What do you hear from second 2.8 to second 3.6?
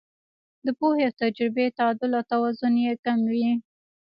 یې کم وي.